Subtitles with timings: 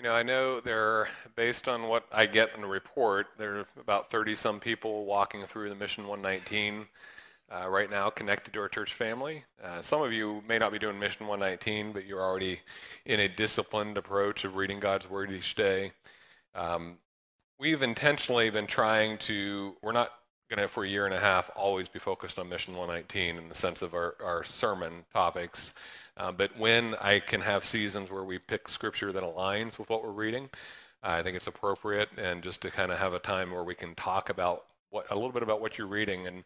[0.00, 3.56] You know, I know there, are, based on what I get in the report, there
[3.56, 6.86] are about 30 some people walking through the Mission 119
[7.52, 9.44] uh, right now connected to our church family.
[9.62, 12.60] Uh, some of you may not be doing Mission 119, but you're already
[13.04, 15.92] in a disciplined approach of reading God's Word each day.
[16.54, 16.96] Um,
[17.58, 20.12] we've intentionally been trying to, we're not
[20.48, 23.50] going to, for a year and a half, always be focused on Mission 119 in
[23.50, 25.74] the sense of our, our sermon topics.
[26.20, 30.02] Uh, but when I can have seasons where we pick scripture that aligns with what
[30.02, 30.50] we're reading,
[31.02, 33.94] I think it's appropriate, and just to kind of have a time where we can
[33.94, 36.26] talk about what a little bit about what you're reading.
[36.26, 36.44] And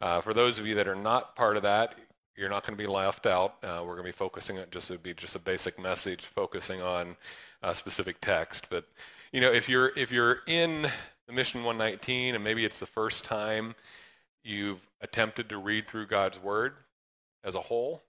[0.00, 1.96] uh, for those of you that are not part of that,
[2.36, 3.56] you're not going to be left out.
[3.64, 6.80] Uh, we're going to be focusing on just to be just a basic message, focusing
[6.80, 7.16] on
[7.64, 8.68] a specific text.
[8.70, 8.84] But
[9.32, 10.88] you know, if you're if you're in
[11.26, 13.74] the Mission 119, and maybe it's the first time
[14.44, 16.74] you've attempted to read through God's Word
[17.42, 18.04] as a whole,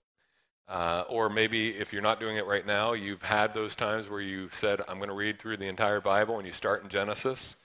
[0.68, 4.20] uh, or maybe if you're not doing it right now, you've had those times where
[4.20, 7.56] you've said, I'm going to read through the entire Bible, and you start in Genesis,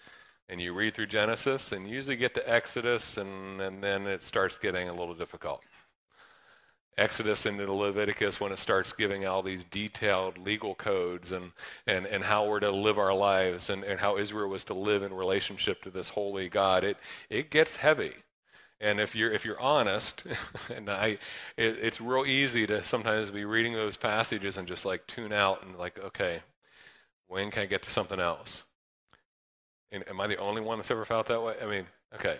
[0.48, 4.24] and you read through Genesis, and you usually get to Exodus, and, and then it
[4.24, 5.62] starts getting a little difficult.
[6.98, 11.52] Exodus into Leviticus, when it starts giving all these detailed legal codes and,
[11.88, 15.02] and, and how we're to live our lives and, and how Israel was to live
[15.02, 16.98] in relationship to this holy God, it,
[17.30, 18.14] it gets heavy.
[18.84, 20.28] And if you're if you're honest,
[20.76, 21.18] and I,
[21.58, 25.64] it, it's real easy to sometimes be reading those passages and just like tune out
[25.64, 26.42] and like, okay,
[27.28, 28.66] when can I get to something else?
[29.92, 31.56] And am I the only one that's ever felt that way?
[31.62, 32.40] I mean, okay.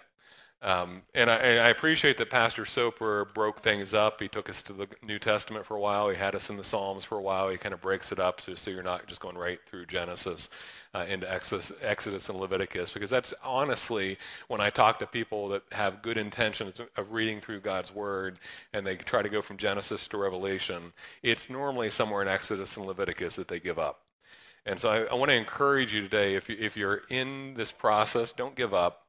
[0.64, 4.22] Um, and, I, and, I, appreciate that Pastor Soper broke things up.
[4.22, 6.08] He took us to the New Testament for a while.
[6.08, 7.50] He had us in the Psalms for a while.
[7.50, 10.50] He kind of breaks it up so, so you're not just going right through Genesis
[10.96, 12.92] uh, into Exodus, Exodus and Leviticus.
[12.92, 17.60] Because that's honestly, when I talk to people that have good intentions of reading through
[17.60, 18.40] God's Word
[18.72, 22.86] and they try to go from Genesis to Revelation, it's normally somewhere in Exodus and
[22.86, 24.00] Leviticus that they give up.
[24.66, 27.74] And so I, I want to encourage you today, if, you, if you're in this
[27.74, 29.02] process, don't give up.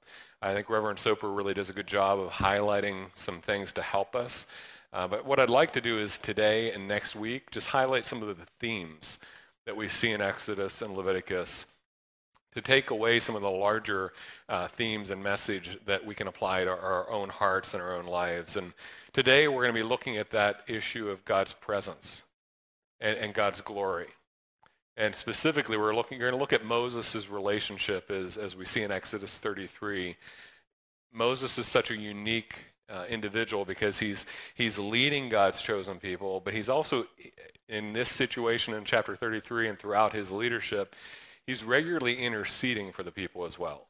[0.45, 4.15] I think Reverend Soper really does a good job of highlighting some things to help
[4.15, 4.47] us.
[4.93, 8.23] Uh, but what I'd like to do is today and next week just highlight some
[8.23, 9.21] of the themes
[9.65, 11.65] that we see in Exodus and Leviticus
[12.53, 14.13] to take away some of the larger
[14.51, 18.05] uh, themes and message that we can apply to our own hearts and our own
[18.05, 18.57] lives.
[18.57, 18.75] And
[19.15, 22.23] today we're going to be looking at that issue of God's presence
[23.01, 24.09] and, and God's glory.
[24.97, 28.83] And specifically, we're looking, you're going to look at Moses' relationship as, as we see
[28.83, 30.17] in Exodus 33.
[31.13, 32.55] Moses is such a unique
[32.89, 34.25] uh, individual because he's,
[34.55, 37.07] he's leading God's chosen people, but he's also,
[37.69, 40.95] in this situation in chapter 33 and throughout his leadership,
[41.47, 43.89] he's regularly interceding for the people as well.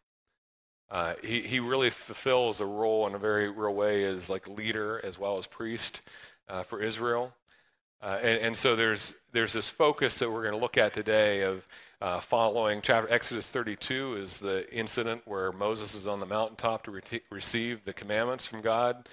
[0.91, 5.01] Uh, he, he really fulfills a role in a very real way as like leader
[5.03, 6.01] as well as priest
[6.49, 7.35] uh, for Israel.
[8.05, 11.41] Uh, and, and, so there's, there's this focus that we're going to look at today
[11.41, 11.67] of
[12.03, 16.91] uh, following chapter Exodus 32 is the incident where Moses is on the mountaintop to
[16.91, 19.09] re- receive the commandments from God,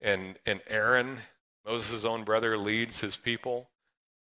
[0.00, 1.20] and, and Aaron,
[1.64, 3.68] Moses' own brother, leads his people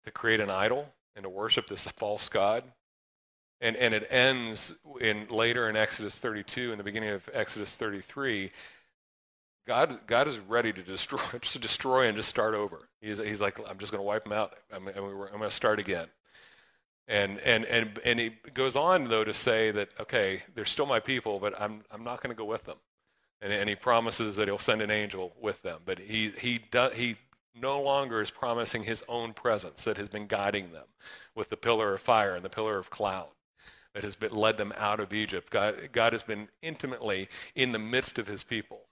[0.04, 2.64] to create an idol and to worship this false god.
[3.60, 8.50] And, and it ends in later in Exodus 32, in the beginning of Exodus 33,
[9.68, 12.88] God, God is ready to destroy, to destroy and just start over.
[13.02, 14.54] He's, he's like, I'm just going to wipe them out.
[14.72, 16.08] I'm, I'm going to start again.
[17.06, 21.00] And, and, and, and he goes on, though, to say that, okay, they're still my
[21.00, 22.78] people, but I'm, I'm not going to go with them.
[23.42, 25.80] And, and he promises that he'll send an angel with them.
[25.84, 27.16] But he, he, do, he
[27.54, 30.86] no longer is promising his own presence that has been guiding them
[31.34, 33.28] with the pillar of fire and the pillar of cloud
[33.92, 35.50] that has been, led them out of Egypt.
[35.50, 38.87] God, God has been intimately in the midst of his people.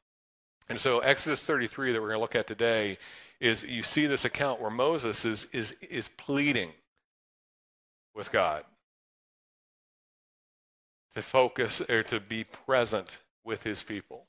[0.68, 2.98] And so Exodus 33 that we're going to look at today
[3.40, 6.70] is you see this account where Moses is, is, is pleading
[8.14, 8.64] with God
[11.14, 14.26] to focus or to be present with his people.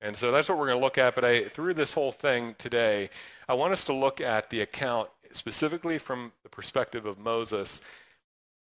[0.00, 1.14] And so that's what we're going to look at.
[1.14, 3.10] But I, through this whole thing today,
[3.48, 7.80] I want us to look at the account specifically from the perspective of Moses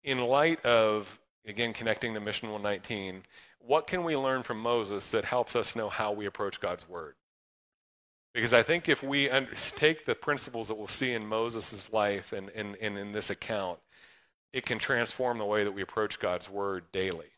[0.03, 3.23] in light of, again, connecting to Mission 119
[3.67, 7.15] what can we learn from Moses that helps us know how we approach God's word?
[8.33, 9.31] Because I think if we
[9.77, 13.79] take the principles that we'll see in Moses' life and, and, and in this account,
[14.53, 17.31] it can transform the way that we approach God's word daily.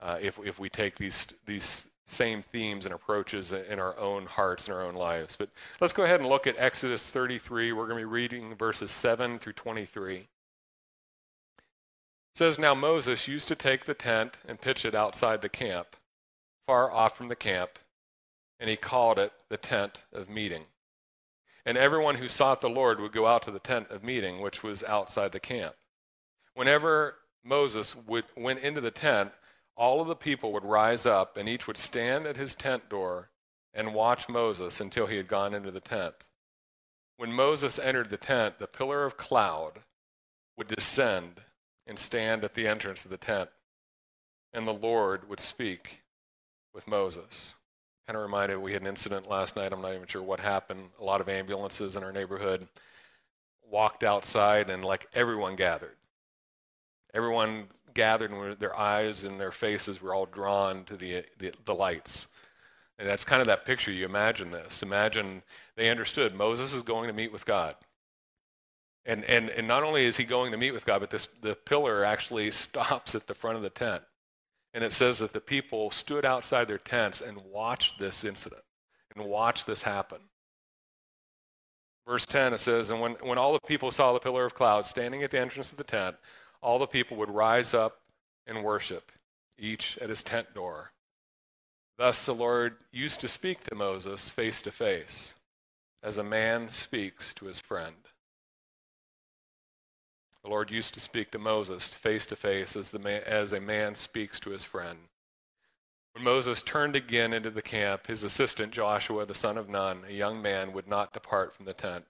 [0.00, 4.66] Uh, if, if we take these, these same themes and approaches in our own hearts
[4.66, 5.36] and our own lives.
[5.36, 5.50] But
[5.80, 7.72] let's go ahead and look at Exodus 33.
[7.72, 10.28] We're going to be reading verses 7 through 23
[12.40, 15.88] says, Now Moses used to take the tent and pitch it outside the camp,
[16.66, 17.78] far off from the camp,
[18.58, 20.64] and he called it the tent of meeting.
[21.66, 24.62] And everyone who sought the Lord would go out to the tent of meeting, which
[24.62, 25.74] was outside the camp.
[26.54, 29.32] Whenever Moses would, went into the tent,
[29.76, 33.28] all of the people would rise up, and each would stand at his tent door
[33.74, 36.14] and watch Moses until he had gone into the tent.
[37.18, 39.80] When Moses entered the tent, the pillar of cloud
[40.56, 41.42] would descend
[41.90, 43.50] and stand at the entrance of the tent,
[44.54, 46.02] and the Lord would speak
[46.72, 47.56] with Moses.
[48.06, 49.72] Kind of reminded we had an incident last night.
[49.72, 50.90] I'm not even sure what happened.
[51.00, 52.68] A lot of ambulances in our neighborhood
[53.68, 55.96] walked outside, and like everyone gathered.
[57.12, 61.74] Everyone gathered, and their eyes and their faces were all drawn to the, the, the
[61.74, 62.28] lights.
[63.00, 63.90] And that's kind of that picture.
[63.90, 64.84] You imagine this.
[64.84, 65.42] Imagine
[65.74, 67.74] they understood Moses is going to meet with God.
[69.10, 71.56] And, and, and not only is he going to meet with God, but this, the
[71.56, 74.04] pillar actually stops at the front of the tent.
[74.72, 78.62] And it says that the people stood outside their tents and watched this incident
[79.16, 80.20] and watched this happen.
[82.06, 84.86] Verse 10, it says, And when, when all the people saw the pillar of cloud
[84.86, 86.14] standing at the entrance of the tent,
[86.62, 87.98] all the people would rise up
[88.46, 89.10] and worship,
[89.58, 90.92] each at his tent door.
[91.98, 95.34] Thus the Lord used to speak to Moses face to face,
[96.00, 97.96] as a man speaks to his friend.
[100.42, 103.94] The Lord used to speak to Moses face to face as, man, as a man
[103.94, 104.98] speaks to his friend.
[106.14, 110.12] When Moses turned again into the camp, his assistant Joshua, the son of Nun, a
[110.12, 112.04] young man, would not depart from the tent.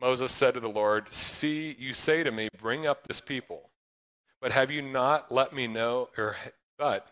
[0.00, 3.70] Moses said to the Lord, See, you say to me, Bring up this people.
[4.40, 6.36] But have you not let me know, or,
[6.78, 7.08] but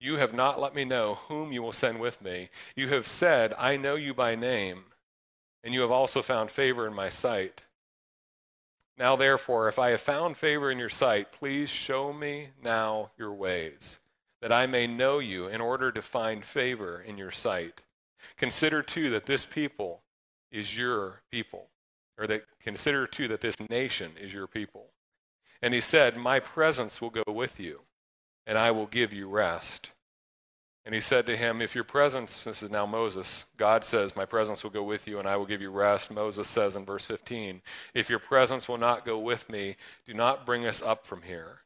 [0.00, 2.50] you have not let me know whom you will send with me.
[2.74, 4.84] You have said, I know you by name,
[5.62, 7.62] and you have also found favor in my sight.
[8.96, 13.32] Now, therefore, if I have found favor in your sight, please show me now your
[13.32, 13.98] ways,
[14.40, 17.80] that I may know you in order to find favor in your sight.
[18.36, 20.02] Consider, too, that this people
[20.52, 21.68] is your people
[22.18, 24.86] or that consider too that this nation is your people.
[25.62, 27.80] And he said, My presence will go with you,
[28.46, 29.90] and I will give you rest.
[30.86, 34.26] And he said to him, If your presence, this is now Moses, God says, My
[34.26, 36.10] presence will go with you, and I will give you rest.
[36.10, 37.62] Moses says in verse 15,
[37.94, 39.76] If your presence will not go with me,
[40.06, 41.60] do not bring us up from here.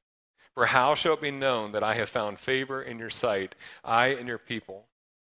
[0.55, 4.09] For how shall it be known that I have found favor in your sight, I
[4.09, 4.87] and your people?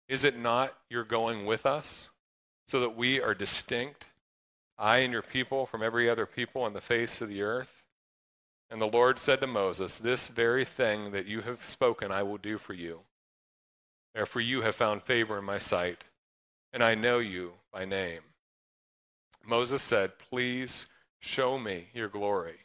[0.08, 2.10] Is it not your going with us,
[2.66, 4.06] so that we are distinct?
[4.78, 7.82] I and your people from every other people on the face of the earth?
[8.70, 12.38] And the Lord said to Moses, This very thing that you have spoken I will
[12.38, 13.02] do for you.
[14.14, 16.04] Therefore you have found favor in my sight,
[16.72, 18.20] and I know you by name.
[19.44, 20.86] Moses said, Please
[21.20, 22.58] show me your glory.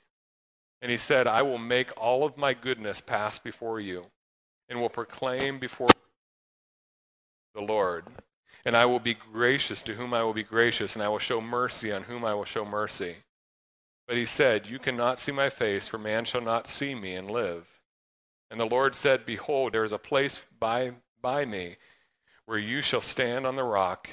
[0.81, 4.05] And he said, I will make all of my goodness pass before you,
[4.69, 5.89] and will proclaim before
[7.53, 8.05] the Lord
[8.65, 11.39] and I will be gracious to whom I will be gracious, and I will show
[11.39, 13.17] mercy on whom I will show mercy.
[14.07, 17.29] But he said, You cannot see my face, for man shall not see me and
[17.29, 17.79] live.
[18.49, 20.93] And the Lord said, Behold, there is a place by,
[21.25, 21.77] by me
[22.45, 24.09] where you shall stand on the rock,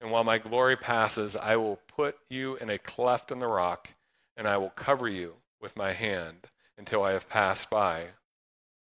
[0.00, 3.88] and while my glory passes, I will put you in a cleft in the rock,
[4.36, 6.46] and I will cover you with my hand
[6.78, 8.04] until I have passed by.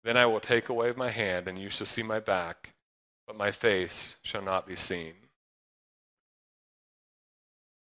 [0.03, 2.73] Then I will take away my hand, and you shall see my back
[3.27, 5.13] but my face shall not be seen.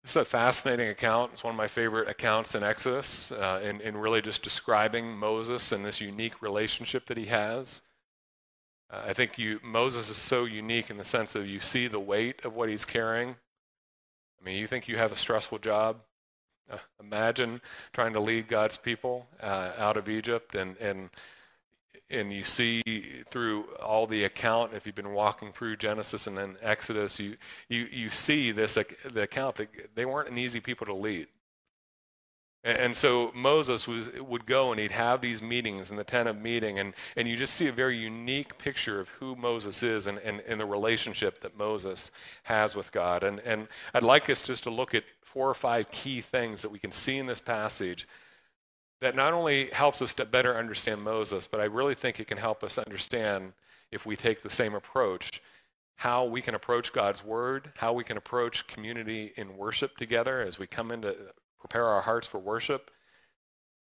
[0.02, 1.34] This is a fascinating account.
[1.34, 5.72] It's one of my favorite accounts in Exodus, uh, in, in really just describing Moses
[5.72, 7.82] and this unique relationship that he has.
[8.90, 12.00] Uh, I think you, Moses is so unique in the sense that you see the
[12.00, 13.30] weight of what he's carrying.
[13.30, 15.98] I mean, you think you have a stressful job?
[16.70, 17.62] Uh, imagine
[17.94, 21.10] trying to lead God's people uh, out of Egypt and, and
[22.10, 22.84] and you see
[23.30, 27.36] through all the account, if you've been walking through Genesis and then Exodus, you,
[27.68, 31.28] you, you see this the account that they weren't an easy people to lead.
[32.66, 36.42] And, so Moses was, would go and he'd have these meetings in the tent of
[36.42, 40.18] meeting, and, and you just see a very unique picture of who Moses is and,
[40.18, 42.10] and, and the relationship that Moses
[42.42, 43.24] has with God.
[43.24, 46.72] And, and I'd like us just to look at four or five key things that
[46.72, 48.08] we can see in this passage
[49.00, 52.40] that not only helps us to better understand Moses, but I really think it can
[52.40, 53.54] help us understand,
[53.92, 55.40] if we take the same approach,
[55.98, 60.58] how we can approach God's Word, how we can approach community in worship together as
[60.58, 61.16] we come in to
[61.68, 62.92] prepare our hearts for worship.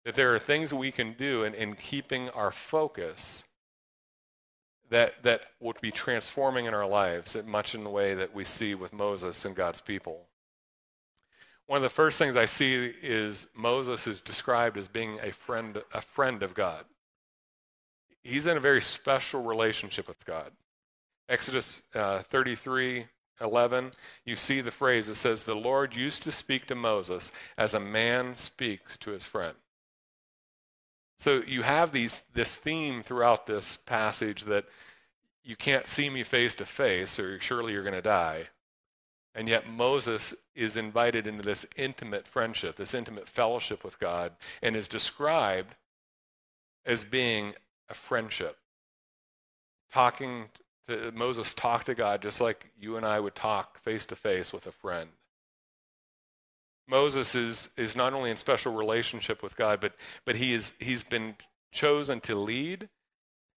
[0.05, 3.45] That there are things we can do in, in keeping our focus
[4.89, 8.75] that, that would be transforming in our lives, much in the way that we see
[8.75, 10.27] with Moses and God's people.
[11.67, 15.81] One of the first things I see is Moses is described as being a friend,
[15.95, 16.85] a friend of God.
[18.25, 20.51] He's in a very special relationship with God.
[21.29, 23.07] Exodus uh, 33
[23.41, 23.93] 11,
[24.25, 27.81] you see the phrase it says, The Lord used to speak to Moses as a
[27.81, 29.57] man speaks to his friend.
[31.19, 34.65] So you have these this theme throughout this passage that
[35.45, 38.49] you can't see me face to face or surely you're going to die.
[39.35, 44.33] And yet Moses is invited into this intimate friendship, this intimate fellowship with God,
[44.63, 45.75] and is described
[46.85, 47.55] as being
[47.89, 48.57] a friendship.
[49.93, 50.49] Talking
[50.91, 54.53] to, Moses talked to God just like you and I would talk face to face
[54.53, 55.09] with a friend.
[56.89, 59.95] Moses is, is not only in special relationship with God, but,
[60.25, 61.37] but he is, he's been
[61.73, 62.89] chosen to lead.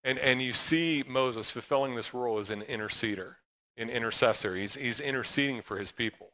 [0.04, 3.36] And, and you see Moses fulfilling this role as an interceder,
[3.76, 4.56] an intercessor.
[4.56, 6.32] He's, he's interceding for his people.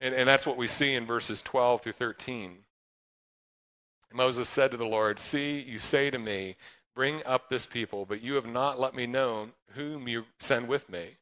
[0.00, 2.58] And, and that's what we see in verses 12 through 13.
[4.14, 6.56] Moses said to the Lord, See, you say to me,
[6.94, 10.88] Bring up this people, but you have not let me know whom you send with
[10.88, 11.16] me.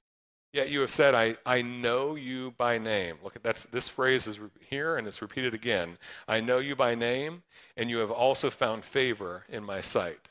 [0.52, 3.17] Yet you have said, I, I know you by name.
[3.25, 4.38] Look at that's this phrase is
[4.69, 5.97] here and it's repeated again.
[6.29, 7.43] I know you by name,
[7.75, 10.29] and you have also found favor in my sight.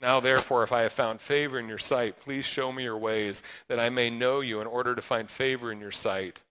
[0.00, 3.42] Now, therefore, if I have found favor in your sight, please show me your ways,
[3.68, 6.42] that I may know you in order to find favor in your sight.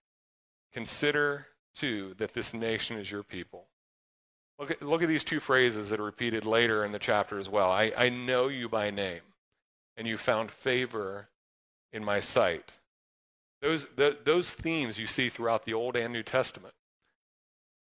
[0.72, 3.66] Consider, too, that this nation is your people.
[4.58, 7.48] Look at, look at these two phrases that are repeated later in the chapter as
[7.48, 7.70] well.
[7.70, 9.22] I, I know you by name,
[9.96, 11.28] and you found favor
[11.92, 12.72] in my sight.
[13.62, 16.74] Those, the, those themes you see throughout the Old and New Testament.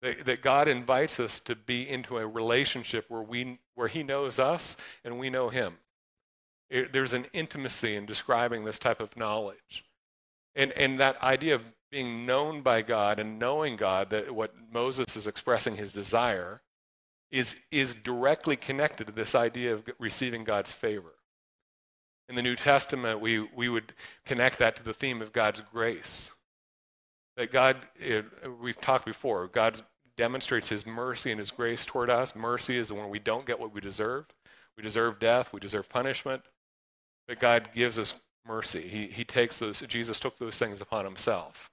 [0.03, 4.39] That, that God invites us to be into a relationship where, we, where He knows
[4.39, 5.79] us and we know Him.
[6.71, 9.85] It, there's an intimacy in describing this type of knowledge.
[10.55, 15.17] And, and that idea of being known by God and knowing God, that what Moses
[15.17, 16.63] is expressing his desire,
[17.31, 21.15] is, is directly connected to this idea of receiving God's favor.
[22.29, 23.93] In the New Testament, we, we would
[24.25, 26.31] connect that to the theme of God's grace.
[27.37, 28.25] That God, it,
[28.61, 29.81] we've talked before, God
[30.17, 32.37] demonstrates his mercy and his grace toward us.
[32.37, 34.27] Mercy is when we don't get what we deserve.
[34.77, 36.43] We deserve death, we deserve punishment.
[37.27, 38.15] But God gives us
[38.47, 38.83] mercy.
[38.83, 41.71] He, he takes those, Jesus took those things upon himself.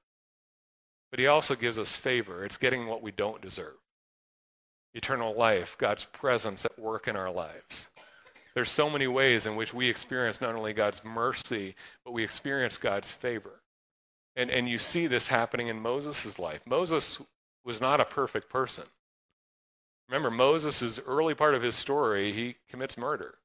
[1.09, 2.43] But he also gives us favor.
[2.43, 3.75] It's getting what we don't deserve
[4.93, 7.87] eternal life, God's presence at work in our lives.
[8.55, 12.77] There's so many ways in which we experience not only God's mercy, but we experience
[12.77, 13.61] God's favor.
[14.35, 16.61] And, and you see this happening in Moses' life.
[16.65, 17.21] Moses
[17.63, 18.85] was not a perfect person.
[20.09, 23.35] Remember, Moses' early part of his story, he commits murder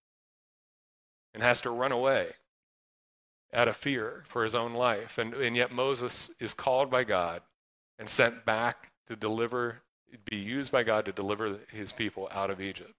[1.35, 2.29] and has to run away
[3.53, 5.19] out of fear for his own life.
[5.19, 7.43] And, and yet Moses is called by God
[8.03, 9.81] and sent back to deliver,
[10.29, 12.91] be used by God to deliver his people out of Egypt.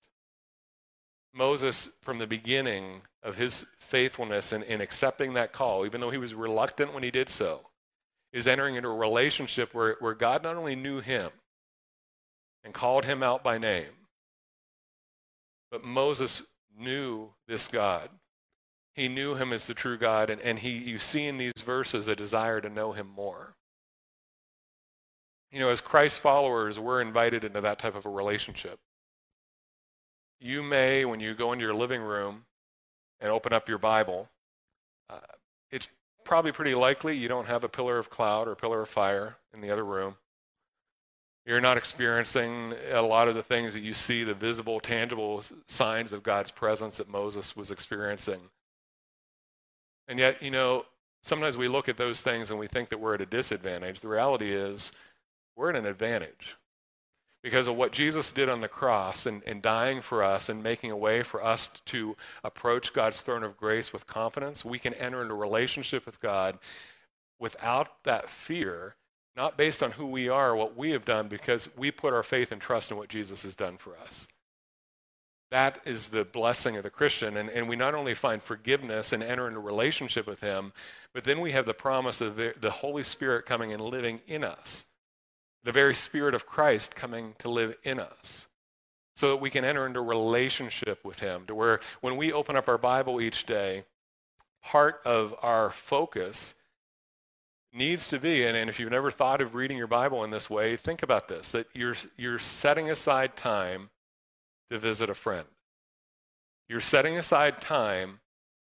[1.34, 6.18] Moses, from the beginning of his faithfulness in, in accepting that call, even though he
[6.18, 7.68] was reluctant when he did so,
[8.32, 11.32] is entering into a relationship where, where God not only knew him
[12.64, 14.08] and called him out by name,
[15.70, 16.44] but Moses
[16.80, 18.10] knew this God.
[18.96, 22.08] He knew him as the true God, and, and he, you see in these verses
[22.08, 23.58] a desire to know him more.
[25.54, 28.80] You know, as Christ followers, we're invited into that type of a relationship.
[30.40, 32.46] You may, when you go into your living room
[33.22, 34.30] and open up your Bible,
[35.12, 35.20] uh,
[35.70, 35.90] it's
[36.24, 39.38] probably pretty likely you don't have a pillar of cloud or a pillar of fire
[39.54, 40.16] in the other room.
[41.46, 46.12] You're not experiencing a lot of the things that you see, the visible, tangible signs
[46.14, 48.42] of God's presence that Moses was experiencing.
[50.08, 50.86] And yet, you know,
[51.22, 54.00] sometimes we look at those things and we think that we're at a disadvantage.
[54.00, 54.92] The reality is,
[55.56, 56.58] we're at an advantage
[57.44, 60.92] because of what Jesus did on the cross and, and dying for us and making
[60.92, 64.64] a way for us to approach God's throne of grace with confidence.
[64.64, 66.58] We can enter into a relationship with God
[67.40, 68.96] without that fear,
[69.36, 72.54] not based on who we are what we have done, because we put our faith
[72.54, 74.30] and trust in what Jesus has done for us.
[75.52, 77.38] That is the blessing of the Christian.
[77.38, 80.72] And, and we not only find forgiveness and enter into a relationship with Him,
[81.14, 84.44] but then we have the promise of the, the Holy Spirit coming and living in
[84.44, 84.86] us
[85.64, 88.48] the very Spirit of Christ coming to live in us
[89.16, 91.46] so that we can enter into relationship with Him.
[91.48, 93.86] To where when we open up our Bible each day,
[94.64, 96.56] part of our focus
[97.72, 100.50] needs to be, and, and if you've never thought of reading your Bible in this
[100.50, 103.90] way, think about this that you're, you're setting aside time
[104.70, 105.48] to visit a friend.
[106.68, 108.20] You're setting aside time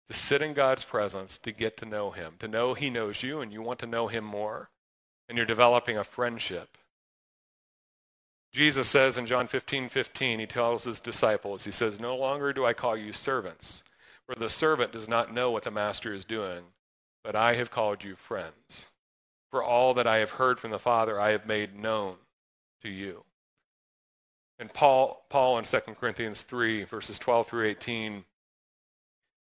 [0.07, 3.41] to sit in God's presence to get to know Him, to know He knows you
[3.41, 4.69] and you want to know Him more
[5.29, 6.77] and you're developing a friendship.
[8.51, 12.65] Jesus says in John 15 15, he tells his disciples, he says, No longer do
[12.65, 13.83] I call you servants,
[14.25, 16.63] for the servant does not know what the master is doing,
[17.23, 18.87] but I have called you friends.
[19.51, 22.15] For all that I have heard from the Father, I have made known
[22.83, 23.23] to you.
[24.59, 28.25] And Paul, Paul in 2 Corinthians 3, verses 12 through 18,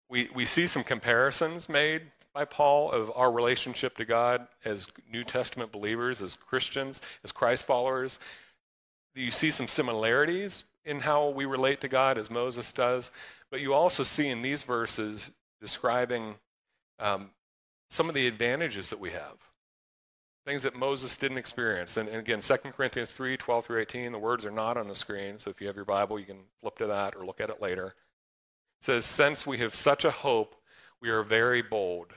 [0.08, 2.02] we, we see some comparisons made
[2.32, 7.66] by Paul of our relationship to God as New Testament believers, as Christians, as Christ
[7.66, 8.20] followers.
[9.14, 13.10] You see some similarities in how we relate to God as Moses does,
[13.50, 16.36] but you also see in these verses describing
[16.98, 17.30] um,
[17.88, 19.36] some of the advantages that we have
[20.46, 21.96] things that Moses didn't experience.
[21.96, 24.94] And, and, again, 2 Corinthians 3 12 through 18, the words are not on the
[24.94, 25.38] screen.
[25.38, 27.62] So if you have your Bible, you can flip to that or look at it
[27.62, 27.86] later.
[27.86, 30.56] It says, Since we have such a hope,
[31.00, 32.08] we are very bold.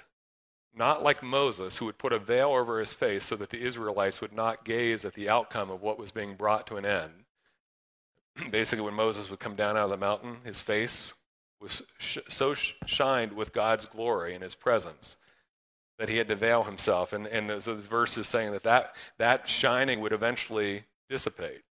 [0.75, 4.21] Not like Moses, who would put a veil over his face so that the Israelites
[4.21, 7.25] would not gaze at the outcome of what was being brought to an end.
[8.51, 11.13] Basically, when Moses would come down out of the mountain, his face
[11.61, 15.17] was sh- so sh- shined with God's glory and his presence
[15.99, 17.13] that he had to veil himself.
[17.13, 21.63] And, and those, those verses saying that, that that shining would eventually dissipate.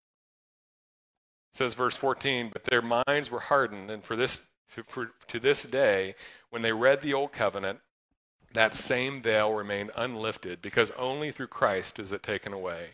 [1.52, 4.42] It says, verse 14, but their minds were hardened, and for this,
[4.74, 6.14] to, for, to this day,
[6.48, 7.80] when they read the Old Covenant,
[8.54, 12.90] that same veil remained unlifted, because only through Christ is it taken away.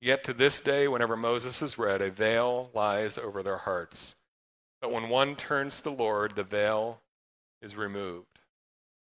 [0.00, 4.14] Yet to this day, whenever Moses is read, a veil lies over their hearts.
[4.80, 7.00] But when one turns to the Lord, the veil
[7.60, 8.26] is removed.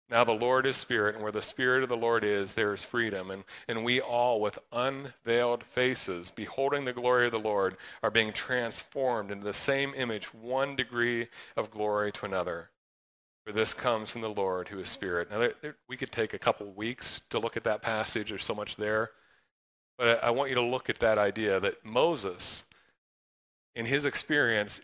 [0.08, 2.82] Now the Lord is Spirit, and where the Spirit of the Lord is, there is
[2.82, 3.30] freedom.
[3.30, 8.32] And, and we all, with unveiled faces, beholding the glory of the Lord, are being
[8.32, 12.70] transformed into the same image, one degree of glory to another.
[13.47, 15.30] For this comes from the Lord who is Spirit.
[15.30, 18.44] Now, there, there, we could take a couple weeks to look at that passage, there's
[18.44, 19.11] so much there.
[19.99, 22.64] But I, I want you to look at that idea that Moses,
[23.75, 24.80] in his experience,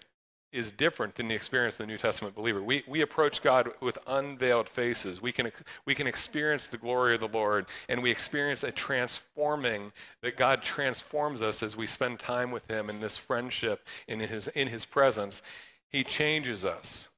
[0.53, 2.63] is different than the experience of the New Testament believer.
[2.63, 5.21] We, we approach God with unveiled faces.
[5.21, 5.53] We can,
[5.85, 10.63] we can experience the glory of the Lord, and we experience a transforming, that God
[10.63, 14.85] transforms us as we spend time with Him in this friendship, in His, in his
[14.85, 15.43] presence.
[15.91, 17.09] He changes us,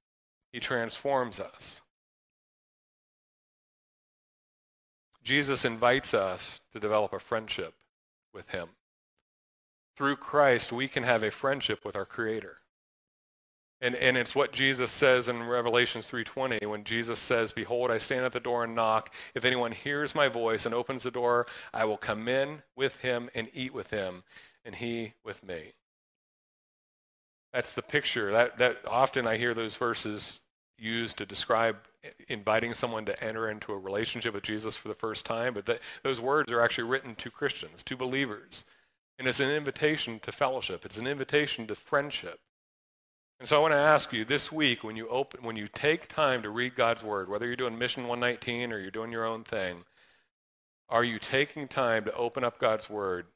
[0.53, 1.83] He transforms us.
[5.23, 7.75] Jesus invites us to develop a friendship
[8.33, 8.69] with Him.
[9.95, 12.59] Through Christ, we can have a friendship with our Creator.
[13.81, 18.25] And, and it's what Jesus says in Revelations 3:20 when Jesus says, "Behold, I stand
[18.25, 19.15] at the door and knock.
[19.35, 23.31] If anyone hears my voice and opens the door, I will come in with him
[23.35, 24.25] and eat with him,
[24.65, 25.75] and he with me."
[27.53, 28.33] That's the picture.
[28.33, 30.41] That that often I hear those verses
[30.79, 31.77] used to describe
[32.29, 35.81] inviting someone to enter into a relationship with Jesus for the first time, but that,
[36.05, 38.65] those words are actually written to Christians, to believers.
[39.19, 40.85] And it's an invitation to fellowship.
[40.85, 42.39] It's an invitation to friendship.
[43.41, 46.09] And so I want to ask you this week when you open when you take
[46.09, 49.45] time to read God's word, whether you're doing Mission 119 or you're doing your own
[49.45, 49.85] thing,
[50.89, 53.27] are you taking time to open up God's word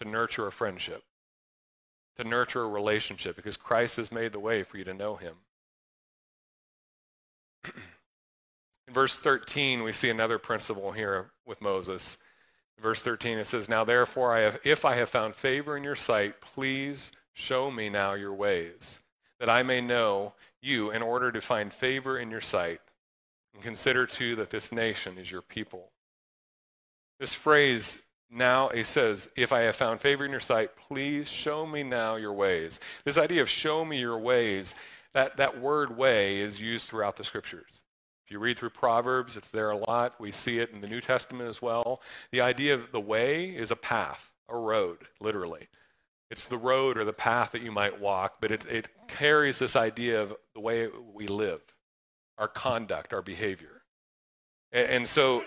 [0.00, 1.04] to nurture a friendship,
[2.18, 5.34] to nurture a relationship because Christ has made the way for you to know him?
[8.86, 12.16] In verse 13, we see another principle here with Moses.
[12.78, 15.84] In verse 13, it says, Now therefore, I have, if I have found favor in
[15.84, 18.98] your sight, please Show me now your ways,
[19.38, 22.80] that I may know you in order to find favor in your sight.
[23.54, 25.92] And consider too that this nation is your people.
[27.20, 27.98] This phrase
[28.30, 32.16] now it says, If I have found favor in your sight, please show me now
[32.16, 32.80] your ways.
[33.04, 34.74] This idea of show me your ways,
[35.14, 37.82] that, that word way is used throughout the scriptures.
[38.26, 40.20] If you read through Proverbs, it's there a lot.
[40.20, 42.02] We see it in the New Testament as well.
[42.30, 45.68] The idea of the way is a path, a road, literally.
[46.30, 49.76] It's the road or the path that you might walk, but it, it carries this
[49.76, 51.62] idea of the way we live,
[52.36, 53.82] our conduct, our behavior.
[54.72, 55.42] And so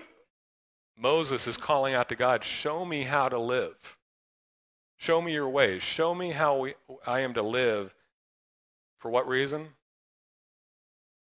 [1.01, 3.97] Moses is calling out to God, Show me how to live.
[4.97, 5.81] Show me your ways.
[5.81, 6.75] Show me how we,
[7.07, 7.95] I am to live.
[8.99, 9.69] For what reason?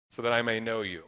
[0.10, 1.06] So that I may know you.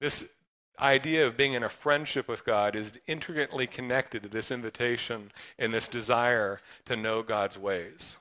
[0.00, 0.32] This
[0.80, 5.72] idea of being in a friendship with God is intricately connected to this invitation and
[5.72, 8.16] this desire to know God's ways.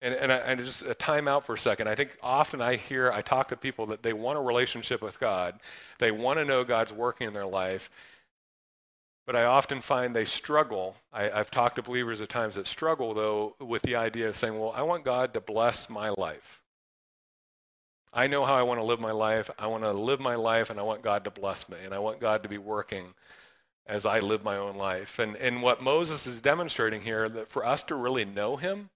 [0.00, 1.88] And, and, I, and just a time out for a second.
[1.88, 5.18] I think often I hear, I talk to people that they want a relationship with
[5.18, 5.58] God.
[5.98, 7.90] They want to know God's working in their life.
[9.26, 10.96] But I often find they struggle.
[11.12, 14.58] I, I've talked to believers at times that struggle, though, with the idea of saying,
[14.58, 16.62] well, I want God to bless my life.
[18.12, 19.50] I know how I want to live my life.
[19.58, 21.76] I want to live my life and I want God to bless me.
[21.84, 23.14] And I want God to be working
[23.86, 25.18] as I live my own life.
[25.18, 28.90] And, and what Moses is demonstrating here, that for us to really know him,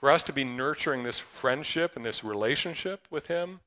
[0.00, 3.60] for us to be nurturing this friendship and this relationship with him,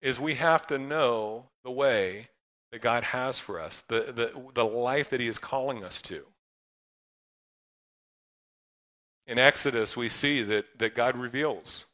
[0.00, 2.28] is we have to know the way
[2.70, 6.22] that God has for us, the, the, the life that he is calling us to.
[9.26, 11.86] In Exodus, we see that, that God reveals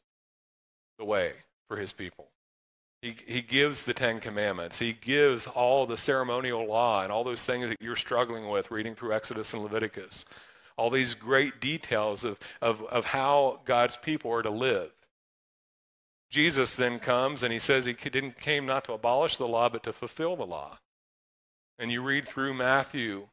[0.99, 1.33] the way
[1.67, 2.27] for his people.
[3.01, 4.79] He, he gives the Ten Commandments.
[4.79, 8.95] He gives all the ceremonial law and all those things that you're struggling with reading
[8.95, 10.25] through Exodus and Leviticus.
[10.77, 14.91] All these great details of, of, of how God's people are to live.
[16.29, 19.83] Jesus then comes and he says he didn't came not to abolish the law, but
[19.83, 20.79] to fulfill the law.
[21.79, 23.27] And you read through Matthew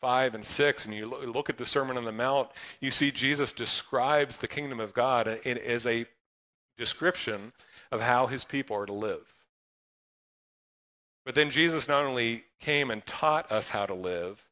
[0.00, 3.52] 5 and 6, and you look at the Sermon on the Mount, you see Jesus
[3.52, 6.06] describes the kingdom of God as a
[6.76, 7.52] description
[7.90, 9.26] of how his people are to live.
[11.24, 14.45] But then Jesus not only came and taught us how to live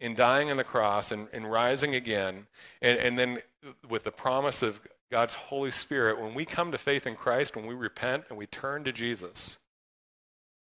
[0.00, 2.46] in dying on the cross and, and rising again,
[2.80, 3.42] and, and then
[3.88, 7.66] with the promise of God's Holy Spirit, when we come to faith in Christ, when
[7.66, 9.58] we repent and we turn to Jesus,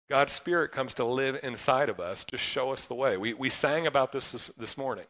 [0.10, 3.18] God's Spirit comes to live inside of us to show us the way.
[3.18, 5.06] We, we sang about this, this this morning.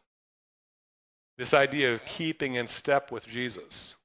[1.38, 3.96] This idea of keeping in step with Jesus.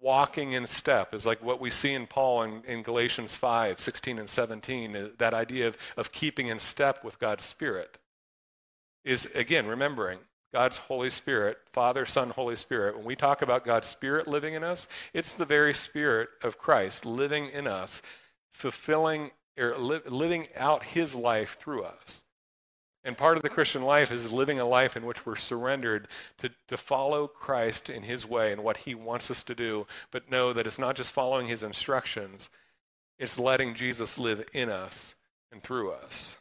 [0.00, 4.18] Walking in step is like what we see in Paul in, in Galatians 5 16
[4.18, 4.96] and 17.
[4.96, 7.98] Uh, that idea of, of keeping in step with God's Spirit
[9.06, 10.18] is, again, remembering
[10.52, 14.64] God's Holy Spirit, Father, Son, Holy Spirit, when we talk about God's Spirit living in
[14.64, 18.02] us, it's the very Spirit of Christ living in us,
[18.50, 22.24] fulfilling or li- living out His life through us.
[23.04, 26.50] And part of the Christian life is living a life in which we're surrendered to,
[26.66, 30.52] to follow Christ in His way and what He wants us to do, but know
[30.52, 32.50] that it's not just following His instructions,
[33.20, 35.14] it's letting Jesus live in us
[35.52, 36.38] and through us.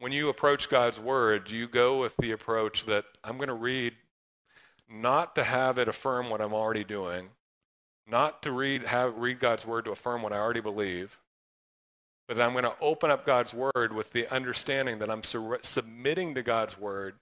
[0.00, 3.92] When you approach God's word, you go with the approach that I'm going to read
[4.88, 7.28] not to have it affirm what I'm already doing,
[8.08, 11.18] not to read have read God's word to affirm what I already believe,
[12.26, 15.58] but that I'm going to open up God's word with the understanding that I'm su-
[15.62, 17.16] submitting to God's word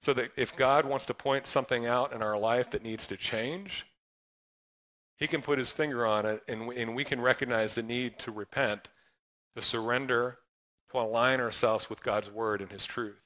[0.00, 3.16] so that if God wants to point something out in our life that needs to
[3.16, 3.86] change,
[5.18, 8.32] he can put his finger on it and, and we can recognize the need to
[8.32, 8.88] repent,
[9.54, 10.38] to surrender,
[10.92, 13.20] to align ourselves with God's word and his truth.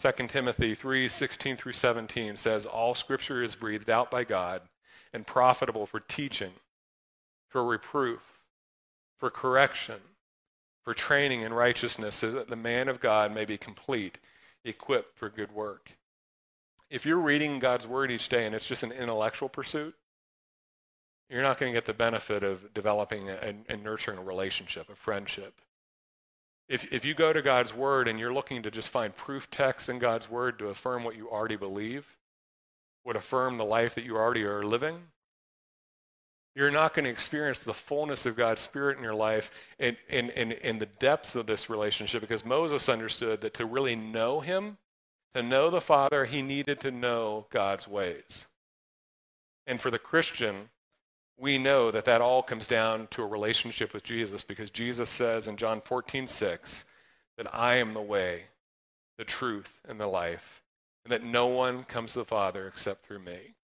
[0.00, 4.62] 2 Timothy 3 16 through 17 says, All scripture is breathed out by God
[5.12, 6.52] and profitable for teaching,
[7.48, 8.38] for reproof,
[9.18, 10.00] for correction,
[10.84, 14.18] for training in righteousness, so that the man of God may be complete,
[14.64, 15.92] equipped for good work.
[16.90, 19.94] If you're reading God's word each day and it's just an intellectual pursuit,
[21.28, 24.94] you're not going to get the benefit of developing and, and nurturing a relationship, a
[24.94, 25.60] friendship.
[26.68, 29.88] If, if you go to God's Word and you're looking to just find proof texts
[29.88, 32.16] in God's Word to affirm what you already believe,
[33.04, 34.98] would affirm the life that you already are living,
[36.54, 40.30] you're not going to experience the fullness of God's Spirit in your life and in,
[40.30, 44.76] in, in the depths of this relationship because Moses understood that to really know Him,
[45.34, 48.46] to know the Father, he needed to know God's ways.
[49.68, 50.68] And for the Christian,
[51.38, 55.46] we know that that all comes down to a relationship with Jesus because Jesus says
[55.46, 56.84] in John 14, 6,
[57.36, 58.44] that I am the way,
[59.16, 60.62] the truth, and the life,
[61.04, 63.54] and that no one comes to the Father except through me.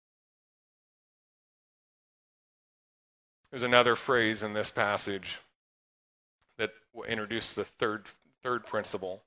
[3.50, 5.38] There's another phrase in this passage
[6.58, 8.06] that will introduce the third,
[8.42, 9.22] third principle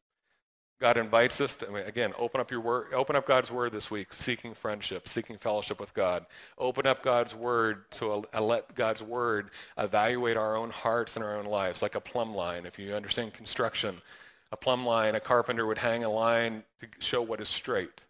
[0.79, 3.71] God invites us to, I mean, again, open up your word, open up God's word
[3.71, 6.25] this week, seeking friendship, seeking fellowship with God.
[6.57, 11.35] Open up God's word to uh, let God's word evaluate our own hearts and our
[11.37, 12.67] own lives, like a plumb line.
[12.67, 14.01] If you understand construction,
[14.51, 18.03] a plumb line, a carpenter would hang a line to show what is straight.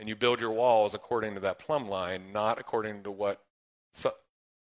[0.00, 3.40] And you build your walls according to that plumb line, not according to what
[3.92, 4.10] so,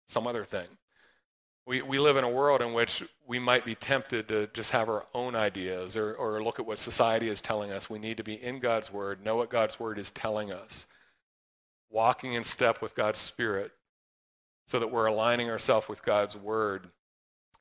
[0.08, 0.68] some other thing.
[1.68, 4.88] We, we live in a world in which we might be tempted to just have
[4.88, 7.90] our own ideas or, or look at what society is telling us.
[7.90, 10.86] We need to be in God's Word, know what God's Word is telling us,
[11.90, 13.74] walking in step with God's Spirit
[14.66, 16.88] so that we're aligning ourselves with God's Word.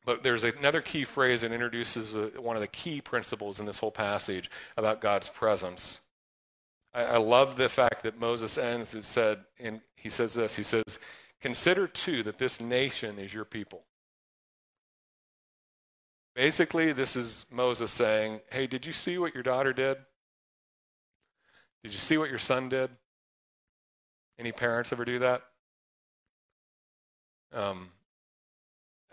[0.05, 3.81] But there's another key phrase that introduces a, one of the key principles in this
[3.81, 5.99] whole passage about God's presence.
[6.95, 10.63] I, I love the fact that Moses ends and said, and he says this, he
[10.63, 11.01] says,
[11.41, 13.83] Consider too that this nation is your people.
[16.37, 19.97] Basically, this is Moses saying, Hey, did you see what your daughter did?
[21.83, 22.91] Did you see what your son did?
[24.39, 25.43] Any parents ever do that?
[27.55, 27.89] Um,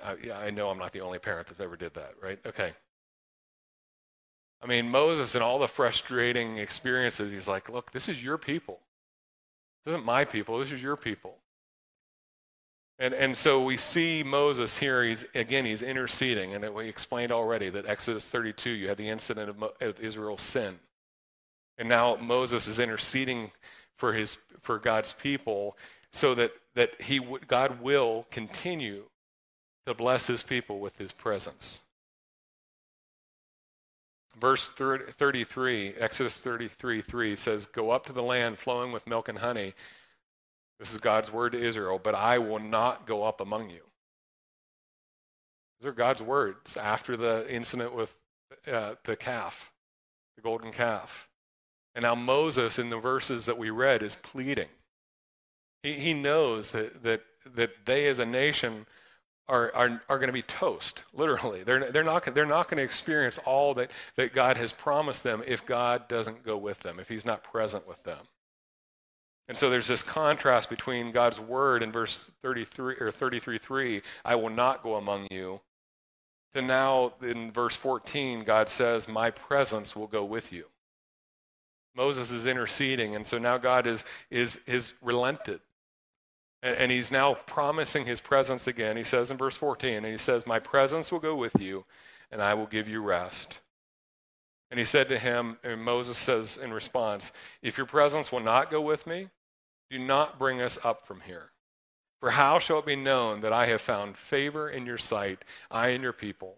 [0.03, 2.39] I, yeah, I know I'm not the only parent that's ever did that, right?
[2.45, 2.73] Okay.
[4.62, 8.81] I mean, Moses and all the frustrating experiences, he's like, look, this is your people.
[9.86, 11.38] This isn't my people, this is your people.
[12.99, 16.53] And, and so we see Moses here, he's, again, he's interceding.
[16.53, 20.79] And we explained already that Exodus 32, you had the incident of, of Israel's sin.
[21.77, 23.51] And now Moses is interceding
[23.97, 25.75] for, his, for God's people
[26.12, 29.03] so that, that he, God will continue
[29.88, 31.82] to bless his people with his presence.
[34.39, 39.38] Verse 33, Exodus 33 3 says, Go up to the land flowing with milk and
[39.38, 39.73] honey.
[40.84, 43.80] This is God's word to Israel, but I will not go up among you.
[45.80, 48.17] These are God's words after the incident with
[48.69, 49.72] uh, the calf,
[50.36, 51.30] the golden calf.
[51.96, 54.67] And now Moses, in the verses that we read, is pleading.
[55.84, 57.22] He, he knows that, that,
[57.56, 58.86] that they as a nation
[59.48, 61.63] are, are, are going to be toast, literally.
[61.63, 65.43] They're, they're not, they're not going to experience all that, that God has promised them
[65.48, 68.28] if God doesn't go with them, if He's not present with them.
[69.47, 74.49] And so there's this contrast between God's word in verse 33 or 33:3, I will
[74.49, 75.60] not go among you,
[76.53, 80.65] to now in verse 14, God says, My presence will go with you.
[81.95, 85.62] Moses is interceding, and so now God is, is, is relented.
[86.62, 88.97] And, and he's now promising his presence again.
[88.97, 91.86] He says in verse 14, and he says, My presence will go with you,
[92.32, 93.60] and I will give you rest.
[94.73, 97.31] And he said to him, and Moses says in response,
[97.62, 99.29] If your presence will not go with me,
[99.91, 101.51] do not bring us up from here.
[102.19, 105.89] For how shall it be known that I have found favor in your sight, I
[105.89, 106.57] and your people?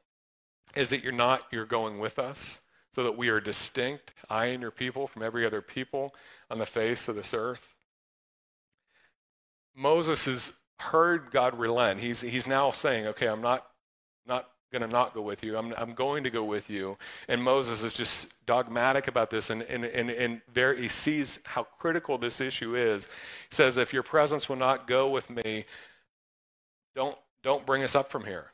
[0.78, 2.62] Is that you're not you're going with us,
[2.94, 6.16] so that we are distinct, I and your people, from every other people
[6.50, 7.76] on the face of this earth?
[9.76, 12.00] Moses has heard God relent.
[12.00, 13.68] He's, he's now saying, okay, I'm not,
[14.26, 14.48] not
[14.78, 15.58] going to not go with you.
[15.58, 16.98] I'm, I'm going to go with you.
[17.30, 21.64] And Moses is just dogmatic about this and, and, and, and there he sees how
[21.64, 23.06] critical this issue is.
[23.06, 25.64] He says, if your presence will not go with me,
[26.94, 28.52] don't, don't bring us up from here.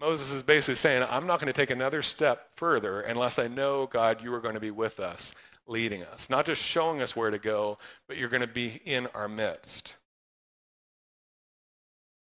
[0.00, 3.86] Moses is basically saying, I'm not going to take another step further unless I know,
[3.86, 5.34] God, you are going to be with us,
[5.66, 6.30] leading us.
[6.30, 9.96] Not just showing us where to go, but you're going to be in our midst.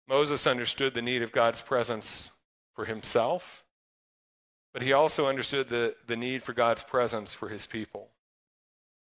[0.08, 2.30] Moses understood the need of God's presence
[2.76, 3.64] for himself,
[4.72, 8.10] but he also understood the, the need for God's presence for his people.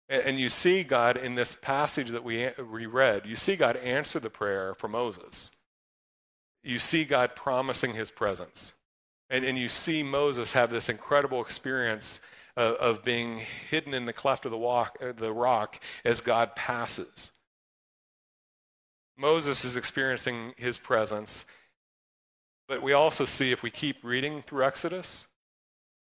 [0.07, 3.75] And, and you see God in this passage that we, we read, you see God
[3.77, 5.51] answer the prayer for Moses.
[6.63, 8.73] You see God promising his presence.
[9.29, 12.19] And, and you see Moses have this incredible experience
[12.57, 16.55] of, of being hidden in the cleft of the, walk, uh, the rock as God
[16.55, 17.31] passes.
[19.17, 21.45] Moses is experiencing his presence.
[22.69, 25.27] But we also see, if we keep reading through Exodus,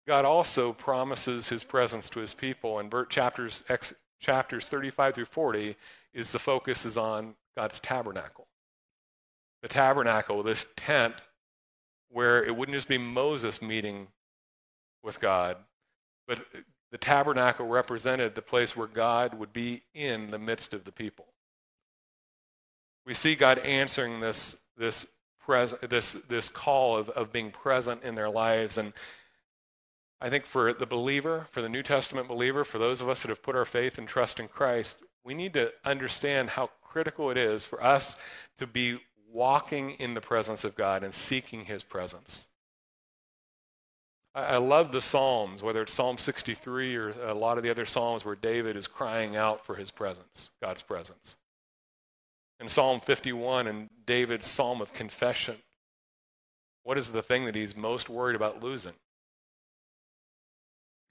[0.08, 2.80] God also promises his presence to his people.
[2.80, 3.64] And chapters,
[4.20, 5.76] chapters 35 through 40
[6.14, 8.48] is the focus is on God's tabernacle.
[9.62, 11.14] The tabernacle, this tent
[12.10, 14.08] where it wouldn't just be Moses meeting
[15.04, 15.58] with God,
[16.28, 16.44] but
[16.92, 21.28] the tabernacle represented the place where God would be in the midst of the people
[23.08, 25.08] we see God answering this, this,
[25.48, 28.78] pres- this, this call of, of being present in their lives.
[28.78, 28.94] And
[30.22, 33.30] I think for the believer, for the New Testament believer, for those of us that
[33.30, 37.38] have put our faith and trust in Christ, we need to understand how critical it
[37.38, 38.18] is for us
[38.60, 39.00] to be
[39.32, 42.48] walking in the presence of God and seeking His presence.
[44.36, 48.24] I love the Psalms, whether it's Psalm 63 or a lot of the other Psalms
[48.24, 51.38] where David is crying out for his presence, God's presence
[52.60, 55.58] in Psalm 51 and David's psalm of confession,
[56.84, 58.94] what is the thing that he's most worried about losing?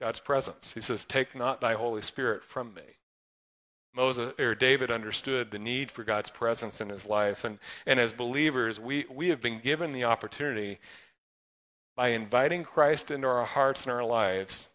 [0.01, 0.73] God's presence.
[0.73, 2.83] He says, Take not thy Holy Spirit from me.
[3.95, 7.45] Moses or David understood the need for God's presence in his life.
[7.45, 10.79] And, and as believers, we, we have been given the opportunity
[11.97, 14.69] by inviting Christ into our hearts and our lives,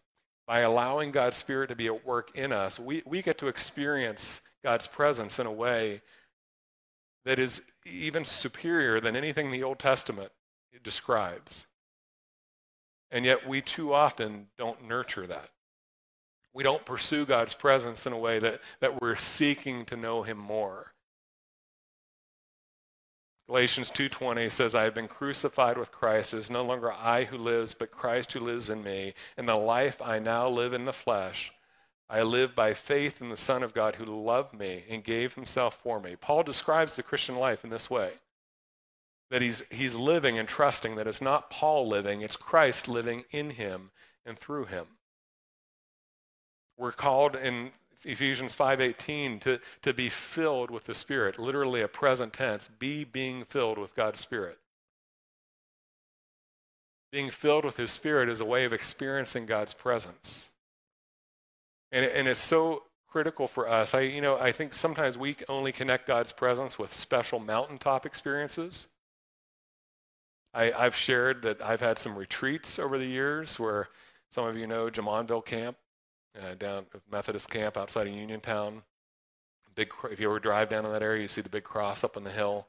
[0.48, 4.40] by allowing God's Spirit to be at work in us, we, we get to experience
[4.64, 6.02] God's presence in a way
[7.24, 10.32] that is even superior than anything the Old Testament
[10.82, 11.66] describes.
[13.10, 15.50] And yet, we too often don't nurture that.
[16.54, 20.38] We don't pursue God's presence in a way that, that we're seeking to know Him
[20.38, 20.92] more.
[23.48, 27.36] Galatians 2:20 says I have been crucified with Christ it is no longer I who
[27.36, 30.92] lives but Christ who lives in me and the life I now live in the
[30.92, 31.52] flesh
[32.12, 35.80] I live by faith in the Son of God who loved me and gave himself
[35.82, 36.14] for me.
[36.14, 38.10] Paul describes the Christian life in this way
[39.30, 43.48] that he's, he's living and trusting that it's not Paul living, it's Christ living in
[43.48, 43.92] him
[44.26, 44.84] and through him.
[46.76, 47.70] We're called in
[48.04, 53.46] Ephesians 5:18 to, to be filled with the Spirit, literally a present tense, be being
[53.46, 54.58] filled with God's Spirit.
[57.10, 60.50] Being filled with His Spirit is a way of experiencing God's presence.
[61.92, 63.94] And, and it's so critical for us.
[63.94, 68.86] I, you know, I think sometimes we only connect God's presence with special mountaintop experiences.
[70.54, 73.88] I, have shared that I've had some retreats over the years where
[74.30, 75.76] some of you know Jumonville Camp,
[76.42, 78.82] uh, down Methodist Camp outside of Uniontown.
[79.74, 82.16] Big, if you ever drive down in that area, you see the big cross up
[82.16, 82.66] on the hill.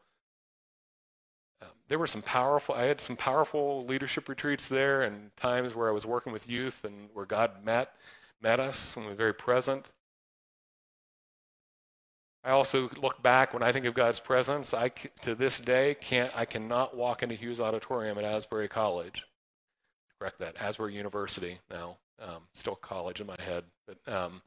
[1.62, 2.76] Um, there were some powerful.
[2.76, 6.86] I had some powerful leadership retreats there, and times where I was working with youth
[6.86, 7.94] and where God met
[8.44, 9.88] met us and was very present.
[12.44, 14.74] I also look back when I think of God's presence.
[14.74, 14.90] I
[15.22, 16.32] to this day can't.
[16.36, 19.24] I cannot walk into Hughes Auditorium at Asbury College.
[20.20, 20.62] Correct that.
[20.62, 21.98] Asbury University now.
[22.22, 24.42] Um, still college in my head, but um,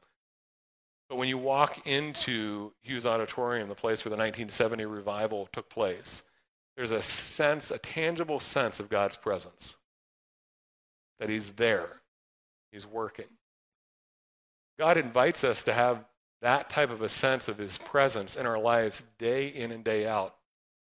[1.09, 6.23] but when you walk into Hughes Auditorium, the place where the 1970 revival took place,
[6.75, 9.77] there's a sense, a tangible sense of God's presence.
[11.19, 12.01] That He's there,
[12.71, 13.27] He's working.
[14.77, 16.05] God invites us to have
[16.41, 20.07] that type of a sense of His presence in our lives day in and day
[20.07, 20.35] out.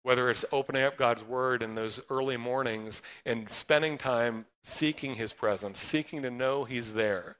[0.02, 5.32] Whether it's opening up God's Word in those early mornings and spending time seeking His
[5.32, 7.36] presence, seeking to know He's there,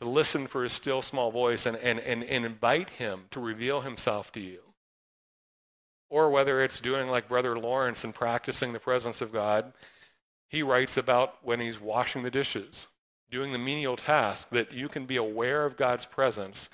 [0.00, 3.80] to listen for His still small voice and, and, and, and invite Him to reveal
[3.80, 4.60] Himself to you.
[6.08, 9.72] Or whether it's doing like Brother Lawrence and practicing the presence of God,
[10.48, 12.88] he writes about when he's washing the dishes
[13.30, 16.68] doing the menial task, that you can be aware of God's presence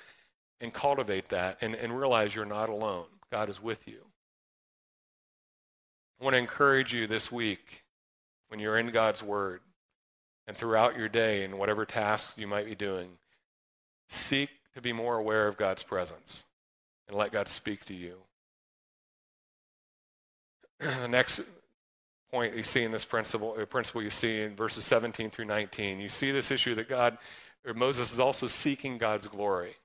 [0.59, 3.05] and cultivate that and, and realize you're not alone.
[3.31, 3.99] God is with you.
[6.19, 7.83] I want to encourage you this week
[8.47, 9.61] when you're in God's Word
[10.47, 13.09] and throughout your day and whatever tasks you might be doing,
[14.09, 16.43] seek to be more aware of God's presence
[17.07, 18.15] and let God speak to you.
[20.79, 21.41] the next
[22.31, 25.99] point you see in this principle, a principle you see in verses 17 through 19.
[25.99, 27.17] You see this issue that God,
[27.65, 29.75] or Moses is also seeking God's glory,